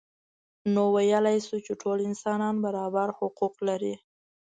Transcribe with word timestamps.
نو 0.73 0.83
ویلای 0.95 1.37
شو 1.47 1.57
چې 1.65 1.73
ټول 1.81 1.97
انسانان 2.09 2.55
برابر 2.65 3.07
حقوق 3.17 3.53
لري. 3.67 3.95